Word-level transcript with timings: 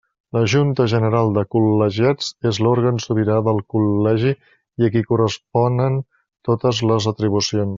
La 0.35 0.41
Junta 0.51 0.85
General 0.93 1.27
de 1.35 1.43
Col·legiats 1.55 2.31
és 2.51 2.59
l'òrgan 2.67 2.97
sobirà 3.05 3.35
del 3.49 3.61
Col·legi 3.75 4.33
i 4.33 4.89
a 4.89 4.93
qui 4.97 5.05
corresponen 5.11 6.01
totes 6.51 6.83
les 6.93 7.11
atribucions. 7.15 7.69